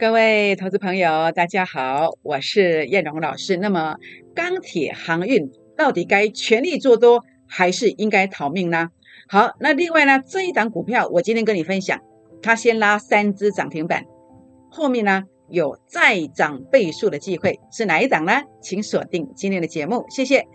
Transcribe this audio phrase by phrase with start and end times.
[0.00, 3.58] 各位投资朋友，大家好，我是燕荣老师。
[3.58, 3.96] 那么，
[4.34, 8.88] 钢铁航运到底该全力做多，还是应该逃命呢？
[9.28, 12.00] 好，那另外呢，这一档股票，我今天跟你分享，
[12.40, 14.06] 它先拉三只涨停板，
[14.70, 18.40] 后面呢有再涨倍数的机会，是哪一档呢？
[18.62, 20.46] 请锁定今天的节目，谢谢。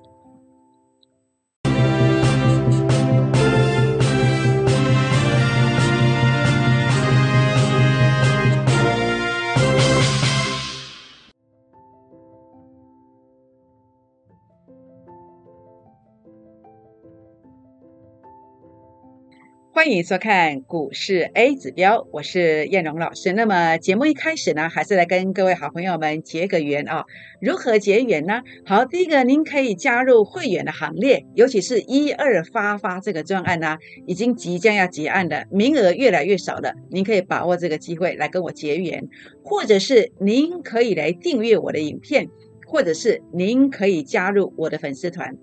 [19.76, 23.34] 欢迎收看股市 A 指标，我是燕荣老师。
[23.34, 27.04] 那么节目一开始呢，还是来跟各位好朋友们结个缘啊。
[27.42, 28.42] 如何结缘呢？
[28.66, 39.06] 好，第一个，您可以加入会员的行列，尤其是一二发发这个专案呢，已经即将要结案了，名额越来越少了，您可以把握这个机会来跟我结缘，
[39.44, 42.30] 或者是您可以来订阅我的影片，
[42.66, 45.36] 或者是您可以加入我的粉丝团。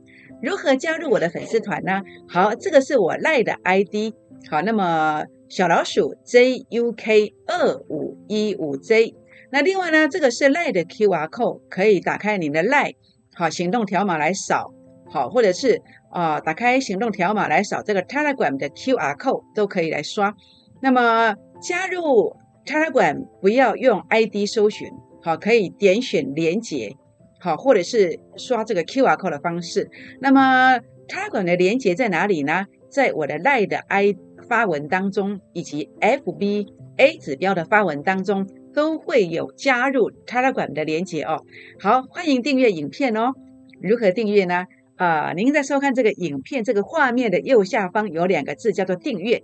[0.42, 2.02] 如何加入我的粉丝团呢？
[2.26, 4.14] 好，这个是我赖的 ID。
[4.50, 9.14] 好，那么小老鼠 JUK 二五一五 J，
[9.50, 12.92] 那另外呢，这个是赖的 QR code，可以打开你的赖，
[13.34, 14.74] 好，行动条码来扫，
[15.10, 20.34] 好，或者是啊，打开行动条码来扫这个 Telegram 的 QR code 都可以来刷。
[20.82, 24.90] 那么加入 Telegram 不要用 ID 搜寻，
[25.22, 26.94] 好，可以点选连接，
[27.40, 29.88] 好，或者是刷这个 QR code 的方式。
[30.20, 32.66] 那么 Telegram 的连接在哪里呢？
[32.90, 34.14] 在我的赖的 I。
[34.42, 41.42] 发文当中，以及 FBA 指标的发文当中，都会有加入 Telegram 的连接哦。
[41.80, 43.32] 好，欢迎订阅影片哦。
[43.80, 44.66] 如何订阅呢？
[44.96, 49.42] 啊，您在收看这个影片这个画面的右下方有两个字叫做订阅，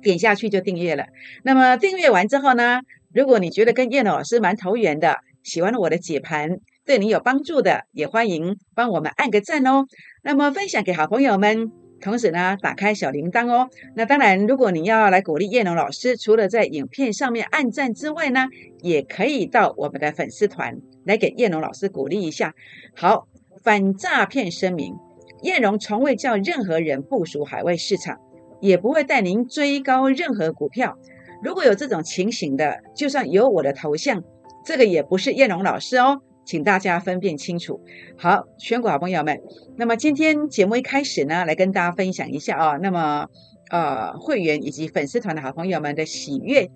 [0.00, 1.06] 点下去就订阅了。
[1.42, 2.80] 那么订阅完之后呢，
[3.12, 9.84] 如果你觉得跟叶老师蛮投缘的，喜欢我的解盘，对你有帮助的，也欢迎帮我们按个赞哦。
[10.22, 11.70] 那么分享给好朋友们。
[12.00, 13.68] 同时呢，打开小铃铛哦。
[13.94, 18.46] 那当然，如果你要来鼓励叶龙老师，除了在影片上面按赞之外呢，
[18.82, 22.54] 也可以到我们的粉丝团来给叶龙老师鼓励一下。
[22.94, 23.26] 好，
[23.62, 24.94] 反诈骗声明：
[25.42, 28.18] 叶龙从未叫任何人部署海外市场，
[28.60, 30.96] 也不会带您追高任何股票。
[31.42, 34.22] 如果有这种情形的，就算有我的头像，
[34.64, 36.20] 这个也不是叶龙老师哦。
[36.48, 37.84] 请大家分辨清楚。
[38.16, 39.42] 好，选股好朋友们，
[39.76, 42.78] 那么今天节目一开始呢，来跟大家分享一下啊。
[42.78, 43.28] 那么，
[43.70, 46.70] 呃，会员以及粉丝团的好朋友们的喜悦，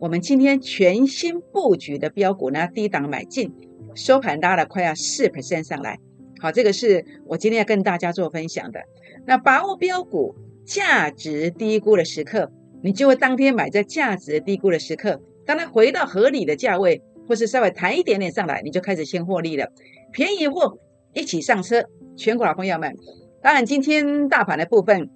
[0.00, 3.54] 我们今天全新布局的标股呢，低档买进，
[3.94, 6.00] 收盘拉了快要四 percent 上来。
[6.40, 8.80] 好，这个是我今天要跟大家做分享的。
[9.24, 10.34] 那把握标股
[10.66, 12.50] 价值低估的时刻，
[12.82, 17.00] 你就会当天买在价值低估的时刻，当它回到合理的价位。
[17.30, 19.70] 或是稍微弹一点点上来，你就开始先获利了。
[20.10, 20.76] 便宜货
[21.14, 21.84] 一起上车，
[22.16, 22.92] 全国老朋友们。
[23.40, 25.08] 当然，今天大盘的部分，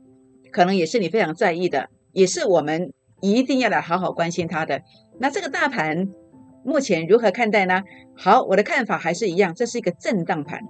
[0.53, 4.81] 可能也是你非常在意的，也是我们一定要来好好关心它的。
[5.19, 6.07] 那这个大盘
[6.65, 7.83] 目前如何看待呢？
[8.17, 10.61] 好，我的看法还是一样，这是一个震荡盘，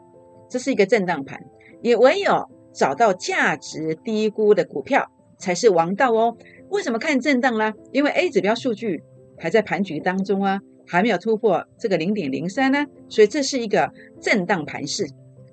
[0.49, 1.39] 这是一个震荡盘。
[1.83, 6.35] 也唯有找到价值低估的股票才是王道哦。
[6.71, 7.75] 为什么看震荡呢？
[7.93, 9.03] 因为 A 指标数据
[9.37, 10.59] 还在盘局当中啊。
[10.87, 15.07] 还没有突破这个零点零三呢，所以这是一个震荡盘势，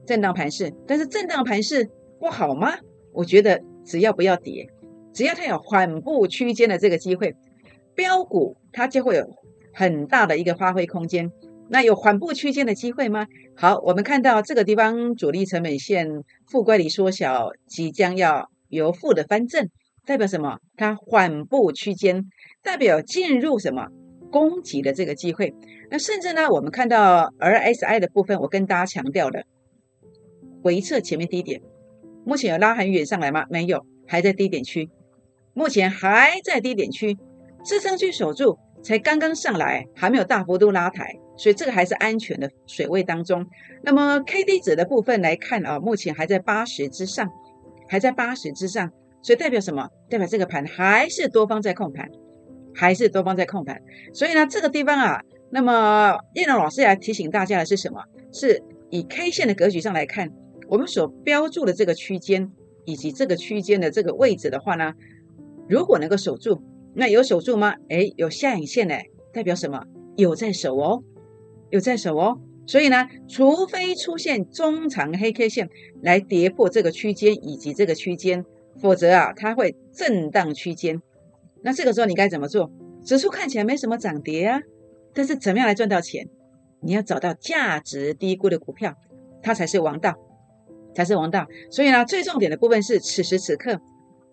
[0.05, 0.73] 震荡盘势。
[0.87, 2.77] 但是震荡盘势不好吗？
[3.13, 4.67] 我觉得只要不要跌，
[5.13, 7.35] 只要它有缓步区间的这个机会，
[7.95, 9.25] 标股它就会有
[9.73, 11.31] 很大的一个发挥空间。
[11.69, 13.25] 那有缓步区间的机会吗？
[13.55, 16.07] 好，我们看到这个地方主力成本线
[16.49, 19.69] 负乖离缩小，即将要由负的翻正，
[20.05, 20.57] 代表什么？
[20.75, 22.25] 它缓步区间，
[22.61, 23.87] 代表进入什么？
[24.31, 25.53] 攻击的这个机会，
[25.89, 29.43] 那甚至呢，我们看到 RSI 的部分，我跟大家强调的
[30.63, 31.61] 回撤前面低点，
[32.25, 33.45] 目前有拉很远上来吗？
[33.49, 34.89] 没有，还在低点区，
[35.53, 37.17] 目前还在低点区，
[37.63, 43.45] 支撑区守住，才刚刚上来，还没有大幅度拉抬，所以这个还是安全的水位当中。
[43.83, 47.29] 那么 K D 值的部分来看啊，目前还在八十之上，
[47.87, 48.89] 还在八十之上，
[49.21, 49.89] 所以代表什么？
[50.09, 52.09] 代表这个盘还是多方在控盘。
[52.73, 53.81] 还是多方在控盘，
[54.13, 58.01] 所以呢，这个地方啊，那么叶龙老师来提醒大家的是什么？
[58.31, 60.31] 是以 K 线的格局上来看，
[60.67, 62.51] 我们所标注的这个区间
[62.85, 64.93] 以及这个区间的这个位置的话呢，
[65.67, 66.61] 如果能够守住，
[66.93, 67.75] 那有守住吗？
[67.89, 68.95] 哎，有下影线呢，
[69.33, 69.83] 代表什么？
[70.15, 71.03] 有在守哦，
[71.69, 72.39] 有在守哦。
[72.67, 75.69] 所以呢，除非出现中长黑 K 线
[76.01, 78.45] 来跌破这个区间以及这个区间，
[78.79, 81.01] 否则啊，它会震荡区间。
[81.63, 82.71] 那这个时候你该怎么做？
[83.03, 84.61] 指数看起来没什么涨跌啊，
[85.13, 86.27] 但是怎么样来赚到钱？
[86.81, 88.95] 你要找到价值低估的股票，
[89.41, 90.15] 它才是王道，
[90.95, 91.47] 才是王道。
[91.69, 93.79] 所以呢，最重点的部分是此时此刻，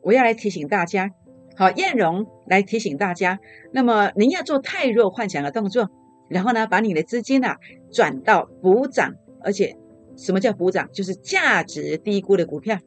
[0.03, 1.11] 我要来提醒大家，
[1.57, 3.39] 好，艳荣来提醒大家，
[3.73, 5.91] 那么您要做太弱幻想的动作，
[6.29, 7.57] 然后呢，把你的资金啊
[7.93, 9.77] 转到补涨，而且
[10.17, 10.91] 什么叫补涨？
[10.93, 12.79] 就是价值低估的股票，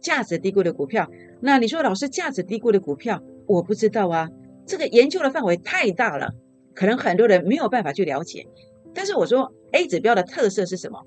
[0.00, 1.08] 价值低估的股票。
[1.40, 4.28] 那你说老师，价值低估的股票，我不知道啊，
[4.66, 6.30] 这个研究的范围太大了，
[6.74, 8.46] 可能很多人没有办法去了解。
[8.94, 11.00] 但是我说 A 指标的特色是什么？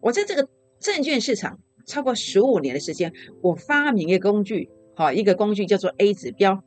[0.00, 0.48] 我在这个
[0.80, 3.12] 证券市场超过十五年的时间，
[3.42, 6.62] 我发明一个工具，好，一个工具叫做 A 指标。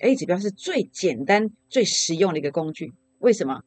[0.00, 2.92] A 指标是最简单、最实用的一个工具。
[3.18, 3.60] 为什么？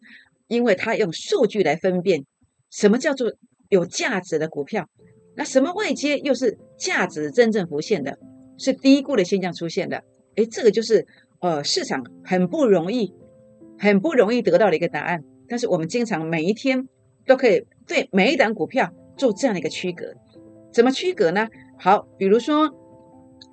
[0.47, 2.25] 因为它用数据来分辨
[2.69, 3.33] 什么叫做
[3.69, 4.85] 有价值的股票，
[5.35, 8.17] 那什么位阶又是价值真正浮现的，
[8.57, 10.03] 是低估的现象出现的。
[10.35, 11.05] 诶，这个就是
[11.39, 13.13] 呃市场很不容易、
[13.77, 15.23] 很不容易得到的一个答案。
[15.47, 16.87] 但是我们经常每一天
[17.25, 20.15] 都可以对每一档股票做这样的一个区隔，
[20.71, 21.47] 怎么区隔呢？
[21.77, 22.73] 好，比如说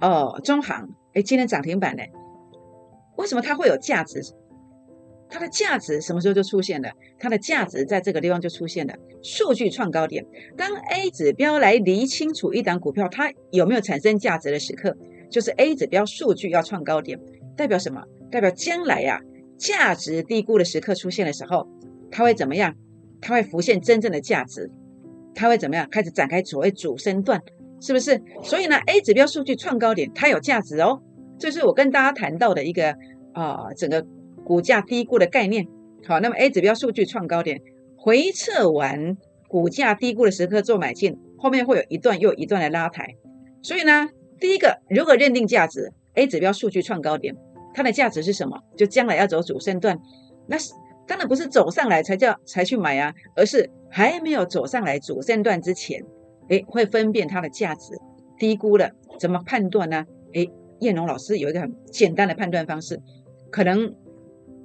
[0.00, 2.02] 哦，中行，哎，今天涨停板呢？
[3.16, 4.20] 为什么它会有价值？
[5.28, 6.88] 它的价值什么时候就出现了？
[7.18, 10.24] 它的价值在这个地方就出现了，数据创高点。
[10.56, 14.96] 当 A 指标来厘清楚一档股票它有没有产生价值的时刻，
[15.30, 17.18] 就是 A 指标数据要创高点，
[17.56, 18.02] 代表什么？
[18.30, 19.20] 代表将来呀，
[19.56, 21.66] 价值低估的时刻出现的时候。
[22.10, 22.74] 它会怎么样？
[23.20, 24.70] 它会浮现真正的价值，
[25.34, 25.86] 它会怎么样？
[25.90, 27.38] 开始展开所谓主升段，
[27.82, 28.18] 是不是？
[28.42, 31.02] 所以呢，A 指标数据创高点，它有价值哦。
[31.38, 32.96] 这是我跟大家谈到的一个
[33.34, 34.06] 啊，整个
[34.42, 35.66] 股价低估的概念。
[36.06, 37.60] 好，那么 A 指标数据创高点，
[37.96, 43.14] 回撤完股价低估的时刻做买进，后面会有一段又一段的拉抬。
[43.62, 44.08] 所以呢，
[44.40, 47.36] 第一个，如果认定价值，A 指标数据创高点，
[47.74, 48.60] 它的价值是什么？
[48.76, 49.98] 就将来要走主升段，
[50.46, 50.72] 那是。
[51.06, 56.04] 当然不是走上来才叫才去买啊，而是还没有走上来主线段之前，
[56.48, 57.98] 诶，会分辨它的价值
[58.38, 60.04] 低估了，怎么判断呢？
[60.34, 60.50] 诶，
[60.80, 63.00] 燕龙老师有一个很简单的判断方式，
[63.50, 63.94] 可能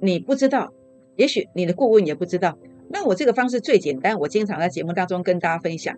[0.02, 0.70] 你不知道，
[1.16, 2.58] 也许你的顾问也不知道。
[2.90, 5.96] 那我这个方式最简单，我经常在节目当中跟大家分享，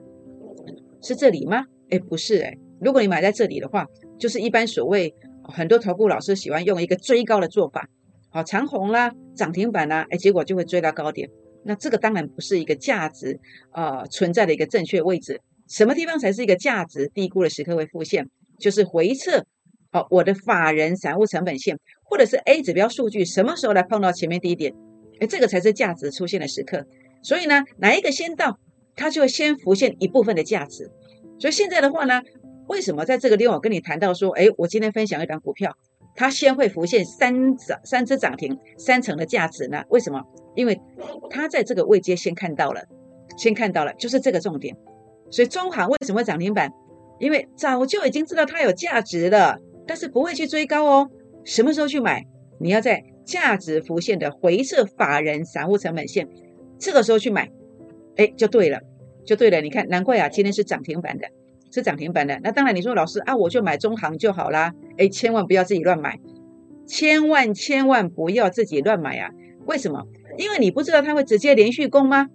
[1.03, 1.65] 是这里吗？
[1.91, 3.87] 诶，不是诶，如果你买在这里的话，
[4.19, 5.15] 就是一般所谓
[5.45, 7.89] 很多投顾老师喜欢用一个追高的做法。
[8.31, 11.31] 好长红啦，涨停板啦，哎，结果就会追到高点。
[11.65, 13.41] 那这个当然不是一个价值
[13.71, 15.41] 啊存在的一个正确位置。
[15.69, 18.29] 什么地方才是一个价值低估的时刻会复现？
[18.59, 19.45] 就是回撤。
[19.91, 24.75] 好，我的法人散户成本线，或者是 A 指标数据什么时候来碰到前面低点？
[25.21, 26.85] 哎，这个才是价值出现的时刻。
[27.23, 28.59] 所以呢，哪一个先到，
[28.95, 30.91] 它就会先浮现一部分的价值。
[31.39, 32.21] 所以现在的话呢，
[32.69, 35.77] 为什么在这个地方我跟你谈到说，哎，我今天分享一档股票？
[36.15, 39.85] 它先会浮现三涨三只涨停三成的价值呢？
[39.91, 40.23] 为什么？
[40.55, 40.81] 因为
[41.29, 42.83] 它在这个位阶先看到了，
[43.37, 44.75] 先看到了，就是这个重点。
[45.31, 46.73] 所以中行为什么涨停板？
[47.19, 51.11] 因为早就已经知道它有价值了，但是不会去追高哦。
[51.45, 52.25] 什么时候去买？
[52.59, 56.27] 你要在价值浮现的回撤法人散户成本线，
[56.79, 57.51] 这个时候去买，
[58.17, 58.81] 哎，就对了，
[59.27, 59.61] 就对了。
[59.61, 61.29] 你看，难怪啊，今天是涨停板的。
[61.77, 64.73] 是涨停板的，那当然你说老师啊，我就买中行就好啦。
[64.97, 66.19] 哎，千万不要自己乱买，
[66.87, 69.31] 千万千万不要自己乱买啊！
[69.67, 70.07] 为什么？
[70.39, 72.29] 因为你不知道它会直接连续攻吗？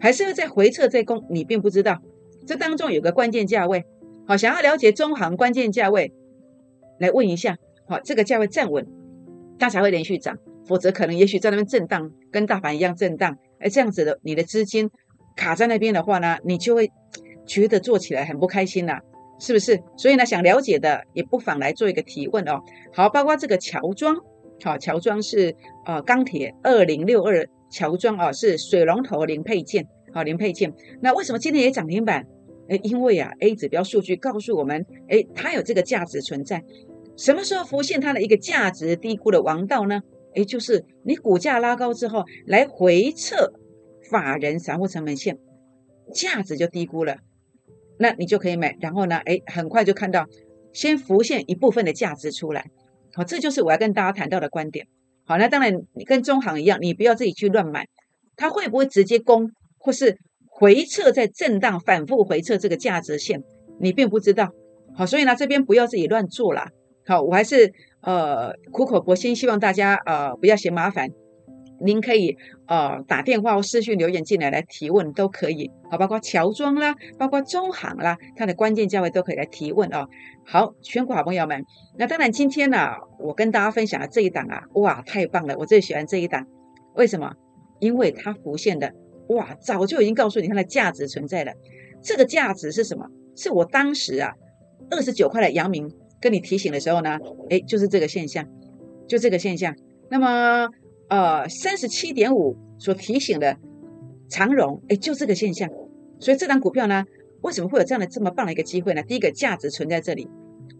[0.00, 1.24] 还是会再回撤再攻？
[1.30, 2.02] 你并不知道，
[2.44, 3.84] 这当中有个关键价位。
[4.26, 6.12] 好，想要了解中行关键价位，
[6.98, 7.56] 来问一下。
[7.86, 8.84] 好，这个价位站稳，
[9.60, 13.38] 它才会连续涨，否则可能也许在那边震荡，跟大盘一样震荡。
[13.60, 14.90] 哎，这样子的，你的资金
[15.36, 16.90] 卡在那边的话呢，你就会。
[17.48, 19.00] 觉得做起来很不开心呐，
[19.40, 19.82] 是不是？
[19.96, 22.60] 所以呢，想了解的也不妨来做一个提问哦。
[22.92, 24.16] 好，包括这个乔装，
[24.62, 30.72] 好，乔装是呃钢铁二零六二乔装啊，是水龙头零配件，好零配件。
[31.00, 32.26] 那为什么今天也涨停板？
[32.68, 36.62] 哎，因为啊 A 指标数据告诉我们，哎，它有这个价值存在。
[37.16, 40.02] 什么时候浮现它的一个价值低估的王道呢？
[40.34, 43.52] 哎，就是你股价拉高之后，来回撤
[44.10, 45.38] 法人散户成本线，
[46.12, 47.16] 价值就低估了。
[47.98, 50.26] 那你就可以买，然后呢，哎，很快就看到
[50.72, 52.64] 先浮现一部分的价值出来，
[53.14, 54.86] 好，这就是我要跟大家谈到的观点。
[55.24, 57.86] 好，那当然你跟中行一样，你不要自己去乱买，
[58.36, 63.42] 它会不会直接攻，或是回撤在震荡反复回撤这个价值线，
[63.80, 64.50] 你并不知道。
[64.96, 66.70] 好，所以呢，这边不要自己乱做啦。
[67.06, 71.08] 好，我还是呃苦口婆心，希望大家呃不要嫌麻烦。
[71.80, 80.08] 您可以呃打电话或私信留言进来来提问都可以，好，包括乔装啦，包括中行啦，它的关键价位都可以来提问哦。
[80.44, 81.64] 好，全国好朋友们，
[81.96, 86.46] 那当然今天呢，我跟大家分享的这一档啊，哇，太棒了，我最喜欢这一档，
[86.94, 87.32] 为什么？
[87.80, 88.92] 因为它浮现的
[89.28, 91.52] 哇，早就已经告诉你它的价值存在了。
[92.02, 93.06] 这个价值是什么？
[93.36, 94.32] 是我当时啊
[94.90, 95.88] 二十九块的阳明
[96.20, 97.18] 跟你提醒的时候呢，
[97.50, 98.44] 哎，就是这个现象，
[99.06, 99.76] 就这个现象。
[100.10, 100.68] 那么
[101.08, 103.56] 呃三十七点五所提醒的
[104.28, 105.68] 长荣，哎，就这个现象。
[106.20, 107.04] 所以这张股票呢，
[107.42, 109.02] 为什么会有这样的这么棒的一个机会呢？
[109.02, 110.28] 第一个价值存在这里，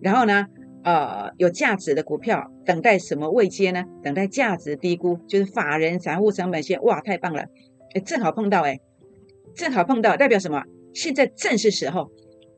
[0.00, 0.46] 然后呢？
[0.84, 3.84] 呃，有价值的股票等待什么位阶呢？
[4.02, 6.80] 等待价值低估，就是法人散户成本线。
[6.82, 7.42] 哇，太棒了！
[7.94, 8.78] 哎，正好碰到，哎，
[9.56, 10.62] 正好碰到，代表什么？
[10.94, 12.08] 现在正是时候，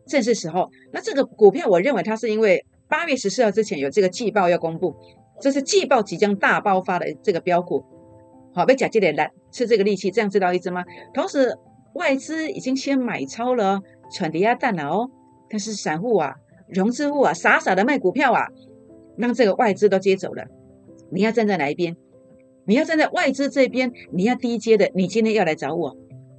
[0.06, 0.70] 正是时候。
[0.92, 4.94] 那这个股票，我认为它是因为八月十四号之前有这个季报要公布，
[5.40, 7.84] 这是季报即将大爆发的这个标股。
[8.54, 10.84] 好，被假借的来吃这个利器，这样知道意思吗？
[11.14, 11.56] 同时，
[11.94, 13.80] 外资已经先买超了，
[14.12, 15.10] 喘低压蛋了哦。
[15.48, 16.34] 但是散户啊。
[16.68, 18.46] 融资户啊，傻傻的卖股票啊，
[19.16, 20.44] 让这个外资都接走了。
[21.10, 21.96] 你要站在哪一边？
[22.64, 24.88] 你要站在外资这边，你要低阶的。
[24.94, 25.96] 你今天要来找我，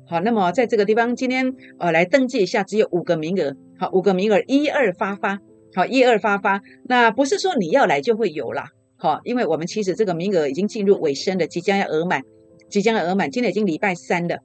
[0.08, 5.40] 好，那么在这个地方，今天呃来登记一下，只有五个名额，好，五个名额一二发发，
[5.76, 6.62] 好，一二发发。
[6.86, 8.70] 那不是说你要来就会有啦，
[9.02, 12.22] 好，因为我们其实这个名额已经进入尾声了，即将要额满，
[12.70, 13.32] 即将要额满。
[13.32, 14.38] 今天已经礼拜三了，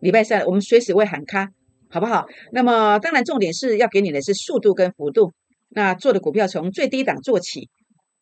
[0.00, 1.50] 礼拜三我们随时会喊卡。
[1.88, 2.26] 好不好？
[2.50, 5.30] 那么当然，重点是要给你的是速度跟幅度。
[5.68, 7.68] 那做的股票从最低档做起，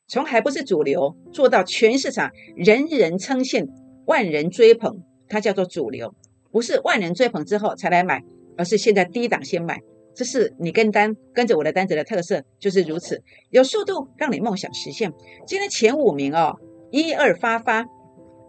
[0.07, 3.67] 从还不是主流做到全市场人人称羡、
[4.05, 6.15] 万人追捧，它叫做主流。
[6.51, 8.21] 不是万人追捧之后才来买，
[8.59, 9.81] 而是现在低档先买。
[10.15, 13.23] 这是你跟单跟着我的单子的特色，就是如此。
[13.51, 15.13] 有速度让你梦想实现。
[15.47, 16.57] 今天前五名哦，
[16.91, 17.87] 一二发发。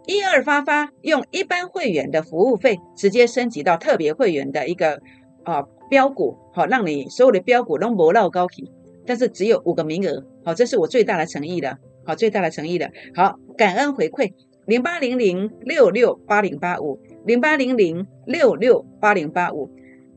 [0.07, 4.99] 一二发发用一般会员的服务费直接升级到特别会员的一个
[5.43, 8.71] 啊标股，好让你所有的标股都磨到高级，
[9.05, 14.33] 但是只有五个名额，好这是我最大的诚意的，好最大的诚意的，好感恩回馈
[14.65, 19.69] 零八零零六六八零八五零八零零六六八零八五，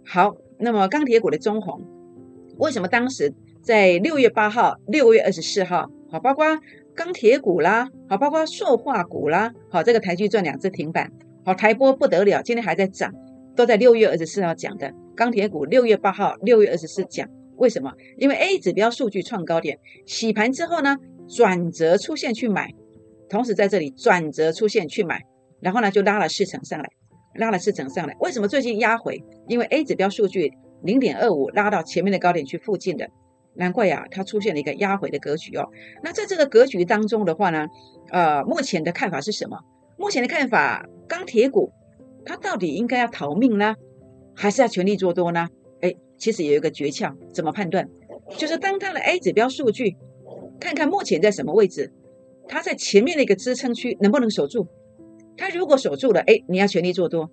[0.07, 0.35] 好，
[0.65, 1.81] 那么钢铁股的中红，
[2.59, 6.45] 为什么当时在六月八号、六月二十四号，好包括。
[6.97, 11.11] 钢铁股啦，好，包括塑化股啦，好，这个台积赚两只停板，
[11.45, 13.13] 好，台波不得了，今天还在涨，
[13.57, 17.93] 都在六月二十四号讲的钢铁股，六月八号、六月二十四讲，为什么？
[18.17, 22.73] 因为 A 指标数据创高点，洗盘之后呢，转折出现去买，
[23.29, 25.21] 同时在这里转折出现去买，
[25.59, 26.89] 然后呢就拉了四成上来，
[27.35, 29.23] 拉了四成上来，为什么最近压回？
[29.49, 33.09] 因为 A 指标数据零点二五拉到前面的高点去附近的。
[33.57, 35.69] 难怪呀，它出现了一个压回的格局哦。
[36.03, 37.69] 那在这个格局当中的话呢，
[38.11, 39.57] 呃，目前的看法是什么？
[39.97, 41.71] 目前的看法，钢铁股
[42.25, 43.77] 它到底应该要逃命呢，
[44.35, 45.47] 还是要全力做多呢？
[45.83, 47.89] 哎，其实有一个诀窍，怎么判断？
[48.37, 49.97] 就是当它的 A 指标数据，
[50.59, 51.93] 看看目前在什么位置，
[52.49, 54.67] 它在前面的一个支撑区能不能守住？
[55.37, 57.31] 它如果守住了，哎，你要全力做多。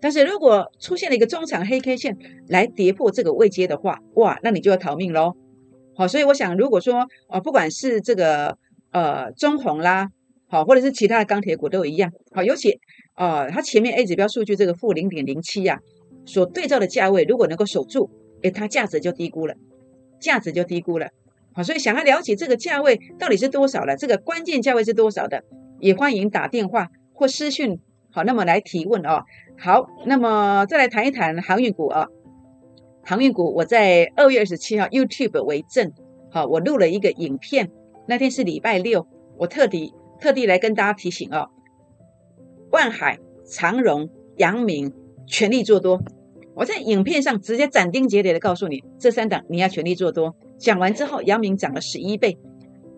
[0.00, 2.16] 但是如果出现了一个中长黑 K 线
[2.48, 5.32] 来跌破这个位阶的话，哇，那你就要逃命喽。
[5.96, 8.58] 好，所以我想，如果说啊，不管是这个
[8.90, 10.10] 呃中红啦，
[10.48, 12.78] 好，或者是其他的钢铁股都一样，好，尤其
[13.14, 15.80] 啊，它前面 A 指标数据这个负零点零七呀，
[16.26, 18.10] 所对照的价位如果能够守住，
[18.42, 19.54] 哎，它价值就低估了，
[20.20, 21.08] 价值就低估了。
[21.54, 25.42] 好，所以想要了解这个价位到底是多少了，这个关键价位是多少的，
[25.80, 27.80] 也欢迎打电话或私讯，
[28.12, 29.24] 好，那么来提问哦。
[29.58, 32.06] 好，那么再来谈一谈航运股啊。
[33.02, 35.92] 航运股，我在二月二十七号 YouTube 为证，
[36.30, 37.70] 好，我录了一个影片。
[38.06, 39.06] 那天是礼拜六，
[39.38, 41.48] 我特地特地来跟大家提醒哦，
[42.70, 44.92] 万海、长荣、阳明
[45.26, 46.02] 全力做多。
[46.54, 50.34] 我在影片上直接斩钉截铁的告诉你，这三档你要全力做多。
[50.58, 52.38] 讲完之后，阳明涨了十一倍，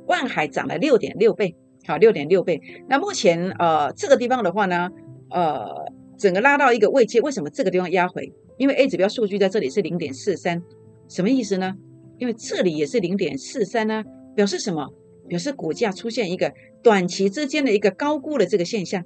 [0.06, 1.54] 万海涨了六点六倍，
[1.88, 2.60] 好，六点六倍。
[2.86, 4.90] 那目前呃这个地方的话呢，
[5.30, 8.30] 呃，整个拉到一个位阶，为什么这个地方压回？
[8.58, 10.62] 因为 A 指标数据在这里是零点四三，
[11.08, 11.74] 什么意思呢？
[12.18, 14.04] 因为这里也是零点四三呢，
[14.34, 14.86] 表示什么？
[15.28, 16.52] 表示股价出现一个
[16.82, 19.02] 短期之间的一个高估的这个现象。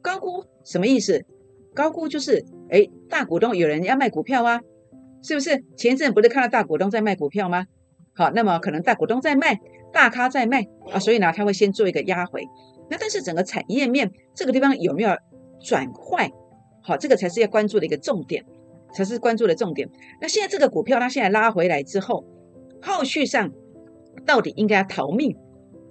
[0.00, 1.24] 高估什么意思？
[1.74, 4.60] 高估就是哎，大股东有人要卖股票啊，
[5.22, 5.64] 是不是？
[5.76, 7.66] 前一阵不是看到大股东在卖股票吗？
[8.14, 9.58] 好，那么可能大股东在卖，
[9.92, 12.46] 大咖在卖啊，所以呢，他会先做一个压回。
[12.88, 15.10] 那但是整个产业面这个地方有没有
[15.60, 16.30] 转坏？
[16.82, 18.44] 好，这个才是要关注的一个重点。
[18.92, 19.88] 才是关注的重点。
[20.20, 22.24] 那现在这个股票，它现在拉回来之后，
[22.82, 23.52] 后续上
[24.26, 25.36] 到底应该要逃命，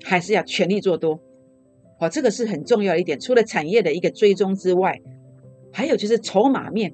[0.03, 1.17] 还是要全力做多？
[1.97, 3.17] 好，这个是很重要一点。
[3.17, 4.99] 除了产业的一个追踪之外，
[5.71, 6.93] 还有就是筹码面，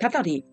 [0.00, 0.44] 它到底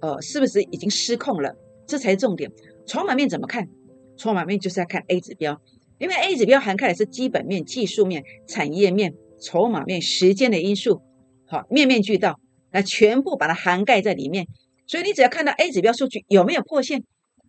[0.00, 1.56] 呃是不是已经失控了？
[1.84, 2.48] 这才是重点。
[2.86, 3.68] 筹码面怎么看？
[4.16, 5.60] 筹码面就是要看 A 指标，
[5.98, 11.02] 因为 A 指标涵盖的是基本面、技术面、产业面、筹码面、时间的因素。
[11.48, 12.40] 好面面俱到，
[12.72, 14.46] 那全部把它涵盖在里面。
[14.88, 17.04] 所以你只要看到 A 指标数据有没有破线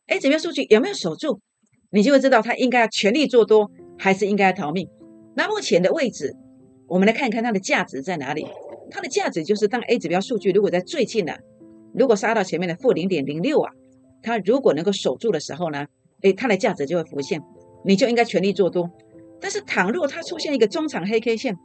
[0.05, 1.39] ，A 指标数据有没有守住，
[1.89, 4.87] 你就会知道它应该要全力做多，还是应该要逃命。
[5.35, 6.35] 那目前的位置，
[6.87, 8.45] 我们来看一看它的价值在哪里。
[8.91, 11.39] 它的价值就是当 A 指标数据如果在最近的，
[11.93, 13.71] 如果杀到前面的负零点零六啊，
[14.21, 15.87] 它如果能够守住的时候呢，
[16.21, 17.41] 诶，它的价值就会浮现，
[17.83, 18.89] 你就应该全力做多。
[19.39, 21.55] 但是倘若它出现一个中长黑 K 线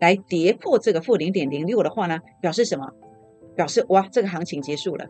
[0.00, 2.86] 来跌破这个负零点零六的话呢，表示什么？
[3.54, 5.06] 表示哇，这个行情结束了，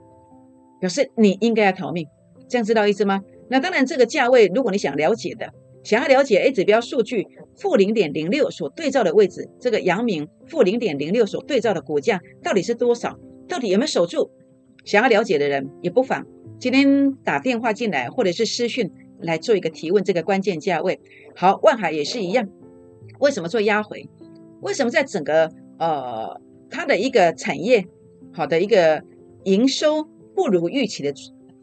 [0.81, 2.07] 表示你应该要逃命，
[2.49, 3.21] 这样知道意思吗？
[3.49, 5.52] 那当然，这个价位如果你想了解的，
[5.83, 7.26] 想要了解 A 指标数据
[7.57, 13.19] 负零点零六所对照的位置，这个阳明负零点零六所对照的股价到底是多少？
[13.49, 14.31] 到底有没有守住？
[14.87, 16.25] 想要了解的人也不妨
[16.59, 18.90] 今天打电话进来，或者是私讯
[19.21, 20.99] 来做一个提问，这个关键价位。
[21.35, 22.49] 好，万海也是一样，
[23.19, 24.09] 为什么做压回？
[24.62, 26.40] 为什么在整个呃
[26.71, 27.85] 它的一个产业？
[28.33, 29.02] 好的一个
[29.45, 31.12] 营收不如预期的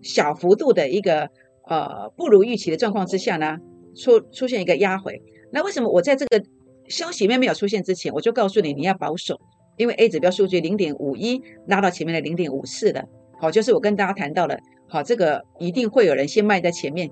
[0.01, 1.29] 小幅度的一个
[1.67, 3.57] 呃不如预期的状况之下呢，
[3.95, 5.21] 出出现一个压回。
[5.51, 6.43] 那为什么我在这个
[6.87, 9.39] 消息面没有出现之前，我就告诉你你要保守，
[9.77, 13.07] 因为 A 指标数据零点五一拉到前面的零点五四的，
[13.39, 17.09] 好，就是我跟大家谈到了，好，这个一定会有人先卖在前面，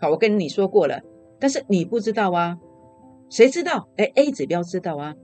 [0.00, 1.00] 好，我跟你说过了，
[1.40, 2.56] 但是你不知道啊，
[3.30, 3.88] 谁知道？
[3.96, 5.14] 哎，A 指标知道啊，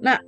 [0.00, 0.20] 那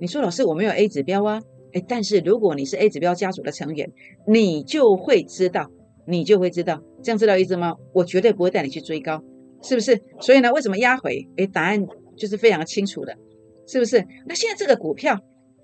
[0.00, 1.40] 你说老师我没有 A 指标啊？
[1.72, 3.90] 哎，但是如果你是 A 指标家族的成员，
[4.26, 5.70] 你就会知道，
[6.06, 7.76] 你就会知道，这样知道意思吗？
[7.94, 9.22] 我绝对不会带你去追高，
[9.62, 10.02] 是不是？
[10.20, 11.26] 所以呢，为什么压回？
[11.36, 11.86] 哎，答案
[12.16, 13.16] 就是非常清楚的，
[13.66, 14.06] 是不是？
[14.26, 15.20] 那现在这个股票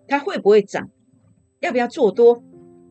[0.06, 0.88] 它会不会涨？
[1.60, 2.42] 要不要做多？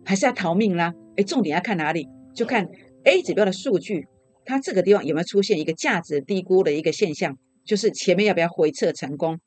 [0.06, 0.94] 还是要逃命啦？
[1.16, 2.08] 哎，重点要看哪里？
[2.34, 2.70] 就看
[3.04, 4.08] A 指标的数据，
[4.46, 7.38] 它这个地方有没有出现一个价值低估的一个现象？
[7.66, 9.40] 就是前面要不要回撤成功？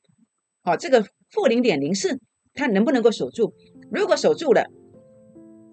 [0.62, 2.18] 好，这个负零点零四。
[2.52, 3.54] 它能不能够守住？
[3.92, 4.66] 如果守住了，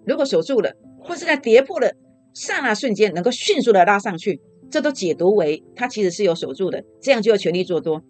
[0.06, 1.92] 如果守住了，或是在跌破了
[2.32, 8.00] 刹那瞬间能够迅速的拉上去，这都解读为它其实是有守住的，这样就要全力做多。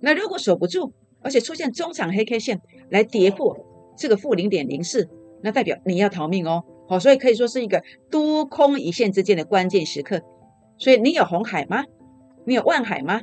[0.00, 0.92] 那如果守不住，
[1.22, 3.56] 而且出现中长黑 K 线来跌破
[3.96, 5.08] 这个负零点零四，
[5.42, 6.64] 那代表你要逃命哦。
[6.88, 10.20] 好，所以可以说是一个多空一线之间的关键时刻。
[10.78, 11.84] 所以你有红海吗？
[12.44, 13.20] 你有万海吗？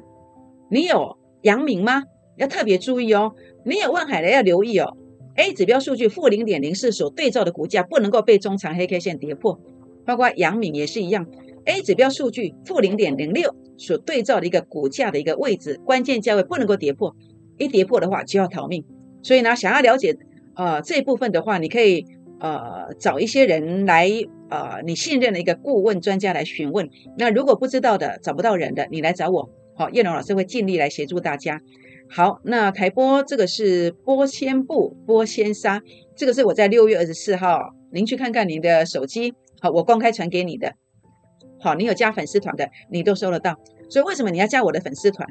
[0.71, 2.03] 你有阳明吗？
[2.37, 3.33] 要特别注意哦。
[3.65, 4.95] 你有万海的要留意哦
[5.35, 9.59] ，A 指标数据负零点零四所对照的股价不能够被中长黑 K 线跌破，
[10.05, 11.27] 包括阳明也是一样
[11.65, 17.13] ，A 指标数据负零点零六所对照的一个股价的一个位置关键价位不能够跌破，
[17.59, 18.83] 一跌破的话就要逃命。
[19.21, 20.17] 所以呢，想要了解
[20.55, 22.05] 呃这一部分的话，你可以
[22.39, 24.09] 呃找一些人来
[24.49, 26.89] 呃你信任的一个顾问专家来询问。
[27.17, 31.61] 那如果不知道的找不到人的，你来找我，好，叶龙老师会尽力来协助大家。
[32.09, 35.81] 好，那台波这个是波纤布、波纤纱，
[36.15, 40.73] 这个是我在六月二十四号，您去看看您的手机，好，我公开传给你的。
[41.59, 43.53] 好，你有加粉丝团的，你都收得到。
[43.89, 45.27] 所以为什么你要加我的粉丝团？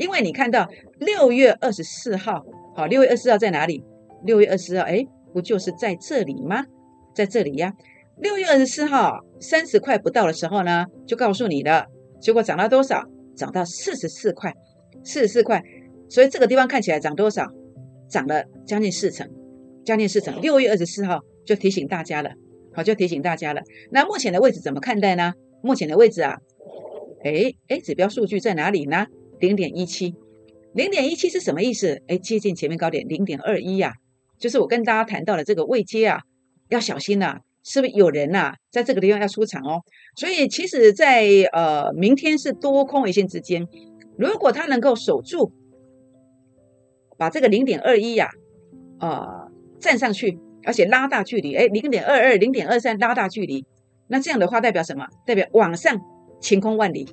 [0.00, 0.66] 因为你看到
[0.98, 2.42] 六月二十四号，
[2.74, 3.84] 好，六月二十四号在哪里？
[4.24, 6.64] 六月二十四号，哎，不就是在这里吗？
[7.14, 7.70] 在这里呀。
[8.16, 11.84] 六月二十四号三十块不到的时候呢，就告诉你了，
[12.18, 13.04] 结果涨到多少？
[13.36, 14.54] 涨到四十四块，
[15.04, 15.62] 四十四块。
[16.08, 17.46] 所以这个地方看起来涨多少？
[18.08, 19.28] 涨了将近四成，
[19.84, 20.40] 将近四成。
[20.40, 22.30] 六月二十四号就提醒大家了，
[22.72, 23.60] 好，就提醒大家了。
[23.90, 25.34] 那目前的位置怎么看待呢？
[25.62, 26.38] 目前的位置啊，
[27.22, 29.04] 哎哎，指标数据在哪里呢？
[29.40, 30.14] 零点一七，
[30.74, 32.00] 零点一七是什么意思？
[32.06, 33.92] 哎，接近前面高点零点二一呀，
[34.38, 36.20] 就是我跟大家谈到的这个位阶啊，
[36.68, 39.80] 要小心呐，是不是有人呐在这个地方要出场哦？
[40.16, 43.66] 所以其实，在呃明天是多空一线之间，
[44.16, 45.52] 如果它能够守住。
[47.18, 48.30] 把这个零点二一呀，
[48.98, 49.46] 啊
[49.78, 53.66] 站上去，而且拉大距离，哎，零点二二、零点二三拉大距离，
[54.08, 55.06] 那这样的话代表什么？
[55.26, 56.00] 代表往上
[56.40, 57.06] 晴空万里。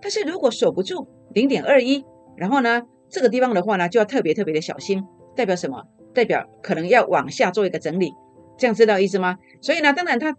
[0.00, 2.04] 但是如果守不住零点二一，
[2.36, 5.02] 然后呢，这个地方的话呢，就要特别特别的小心。
[5.34, 5.82] 代表什么？
[6.14, 8.12] 代表可能要往下做一个整理。
[8.58, 9.38] 这样知道意思吗？
[9.60, 10.36] 所以呢，当然它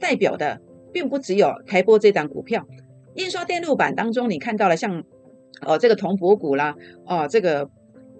[0.00, 0.60] 代表的
[0.92, 2.66] 并不只有台波这档股票，
[3.14, 5.04] 印刷电路板当中你看到了像
[5.62, 6.74] 哦这个铜箔股啦，
[7.06, 7.70] 哦这个。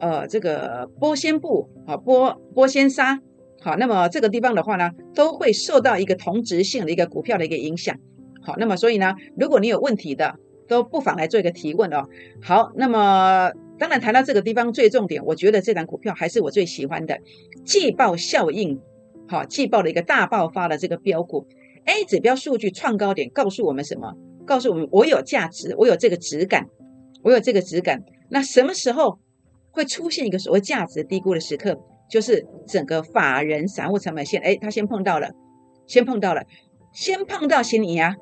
[0.03, 3.21] 呃，这个玻纤布啊，玻玻纤纱，
[3.61, 7.95] 好，那么这个地方的话呢，都会受到一个同质性的一个股票的一个影响。
[8.41, 10.37] 好，那么所以呢，如果你有问题的，
[10.71, 12.09] 都不妨来做一个提问哦。
[12.41, 17.19] 好，那么当然谈到这个地方最重点，我觉得这档股票还是我最喜欢的
[17.65, 18.81] 季报效应，
[19.29, 21.47] 好，季报的一个大爆发的这个标股
[21.85, 24.15] ，A 指标数据创高点告诉我们什么？
[24.47, 26.69] 告诉我们我有价值，我有这个质感，
[27.23, 28.03] 我有这个质感。
[28.31, 29.19] 那什么时候？
[29.73, 31.79] 会出现一个所谓价值低估的时刻，
[32.11, 35.31] 就是整个法人散户成本线，哎，他先碰到了，
[35.87, 36.43] 先碰到了，
[36.93, 38.17] 先碰到先赢啊，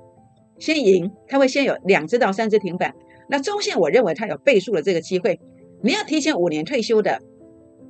[0.58, 2.94] 先赢，他会先有两只到三只停板。
[3.28, 5.38] 那中线我认为它有倍数的这个机会。
[5.82, 7.20] 你要提前五年退休的，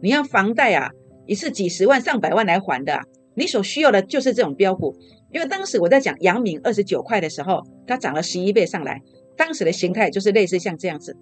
[0.03, 0.91] 你要房贷啊，
[1.27, 3.01] 一次几十万上百万来还的，
[3.35, 4.95] 你所需要的就是这种标股。
[5.31, 9.01] 因为当时我在讲阳明二十九块的时候，它涨了十一倍上来，
[9.37, 11.17] 当时的形态就是类似像这样子，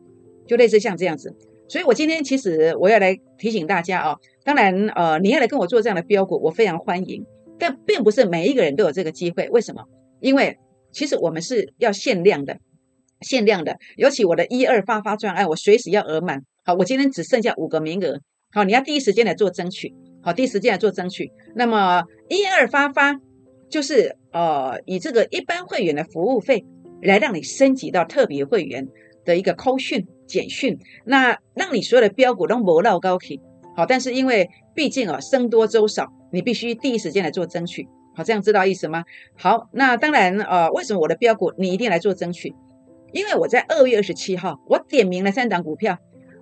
[0.47, 1.35] 就类似像这样子。
[1.69, 7.25] 所以我今天其实我要来提醒大家哦，当然呃你要来跟我做这样的标股，我非常欢迎，
[7.59, 9.49] 但并不是每一个人都有这个机会。
[9.51, 9.83] 为什么？
[10.21, 10.57] 因为
[10.97, 12.57] 其实我们是要限量的，
[13.21, 13.77] 限量的。
[13.97, 16.41] 尤其我的一二发发专案，我随时要额满。
[16.65, 18.19] 好，我今天只剩下五个名额，
[18.51, 21.31] 好，你要第一时间来做争取，好，第一时间来做争取。
[21.55, 23.21] 那么一二发发。
[23.69, 26.65] 就是呃，以这个一般会员的服务费
[27.03, 28.87] 来让你升级到特别会员
[29.25, 33.41] 的一个扣讯简讯，那让你所有的标股都磨到高体。
[33.75, 37.89] 好，但是因为毕竟啊，僧多粥少，你必须第一时间来做争取。
[38.17, 39.05] 好，这样知道意思吗？
[39.37, 42.55] 好，那当然呃，为什么我的标股你一定来做争取？
[43.13, 45.99] 因为我在二月二十七号，我点名了三档股票。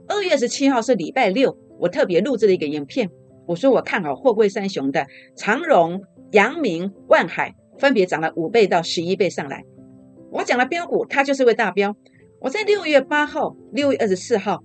[0.07, 3.11] 二月二十七号是礼拜六，我特别录制了一个影片，
[3.47, 5.07] 我说我看好货柜三雄的
[5.37, 6.01] 长荣。
[6.31, 9.63] 阳明、万海分别涨了五倍到十一倍上来。
[10.33, 11.95] 我讲了标股，它就是位大标。
[12.41, 14.59] 我在六月八号、六月二十四号，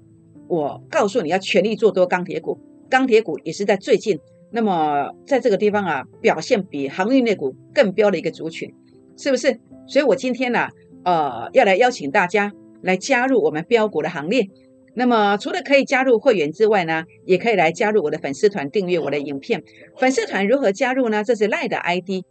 [0.48, 2.60] 我告诉你要全力做多钢铁股。
[2.90, 4.18] 钢铁股也是在最近，
[4.52, 8.74] 那么在这个地方啊，表现比航运类股更标的一个族群，
[9.18, 9.60] 是不是？
[9.88, 10.68] 所以我今天呢，
[11.04, 14.48] 呃，要来邀请大家来加入我们标股的行列。
[14.96, 19.64] 那么除了可以加入会员之外呢，也可以来加入我的粉丝团，订阅我的影片。
[19.98, 21.24] 粉丝团如何加入呢？
[21.24, 22.24] 这是赖的 ID，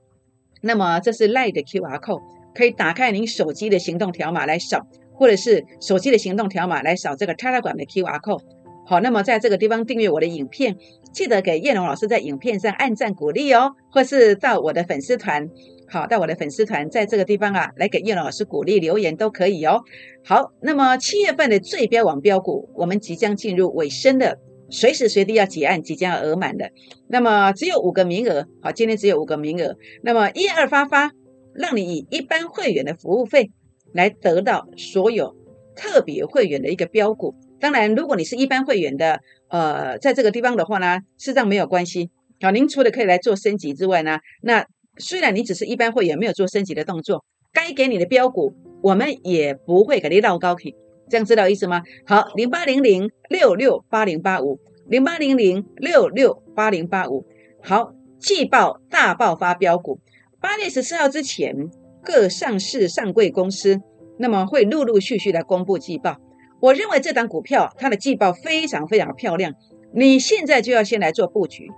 [0.61, 2.21] 那么这是赖的 QR code，
[2.55, 8.43] 可以打开您手机的行动条码来扫，或者是手机的行动条码来扫这个 Telegram 的 QR code。
[8.89, 10.75] 好，那么在这个地方订阅我的影片，
[11.13, 15.47] 记得给叶龙老师在影片上按赞鼓励哦，或是到我的粉丝团。
[15.91, 19.83] 好，到我的粉丝团，在这个地方啊，来给叶龙老师鼓励留言都可以哦。
[20.25, 24.39] 好，那么七月份的最标网标股，我们即将进入尾声的，
[24.71, 26.71] 随时随地要结案，即将要额满的。
[27.09, 29.77] 那么只有五个名额，好，今天只有五个名额。
[30.03, 31.11] 那么一二发发，
[31.53, 33.51] 让你以一般会员的服务费
[33.93, 35.37] 来得到所有
[35.77, 37.35] 特别会员的一个标股。
[37.61, 42.11] 当然，如果你是一般会员的，呃，在这个地方的话呢，事实上没有关系。
[42.41, 44.65] 好，您除了可以来做升级之外呢，那
[44.99, 50.73] 虽然你只是一般会员，没有做升级的动作，该给你的标股，我们也不会给你绕高铁，
[51.11, 51.83] 这样知道意思吗？
[52.07, 57.27] 好，零八零零六六八零八五，零八零零六六八零八五。
[57.61, 59.99] 好，季报大爆发标股，
[60.41, 61.69] 八月十四号之前，
[62.05, 63.81] 各上市上柜公司，
[64.19, 66.17] 那么会陆陆续续的公布季报。
[66.61, 69.55] 我认为这档股票它的季报非常非常漂亮，
[69.93, 71.71] 你现在就要先来做布局，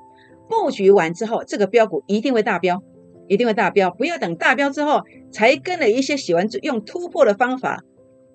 [0.48, 2.82] 布局完之后，这个标股一定会大标。
[3.28, 7.84] 一定会大标，不要等大标之后才跟了一些喜欢用突破的方法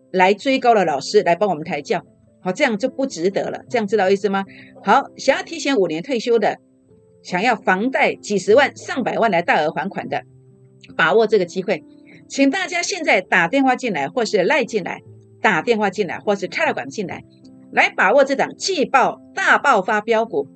[0.10, 2.02] 来追高的老师来帮我们抬轿，
[2.42, 3.60] 好，这样就不值得了。
[3.70, 4.46] 这样知道意思吗？
[4.82, 6.60] 好，想要提前五年退休的，
[7.22, 10.22] 想要房贷几十万、上百万来大额还款的，
[10.96, 11.84] 把握这个机会，
[12.30, 15.02] 请大家现在打电话进来，或是赖进来，
[15.46, 17.24] 打电话进来，或是开了管进来，
[17.72, 20.48] 来把握这档季报大爆发标股，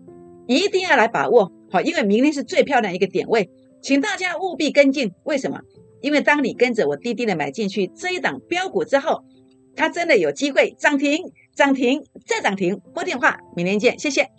[0.47, 3.52] 一定要来把握，好，因为明天是最漂亮一个点位。
[3.84, 5.60] 请大家务必跟进，为什么？
[6.02, 9.23] 因为当你跟着我滴滴的买进去这一档标股之后，
[9.75, 11.19] 它真的有机会涨停、
[11.56, 12.82] 涨停再涨停。
[12.91, 14.38] 拨电话，明天见，谢谢。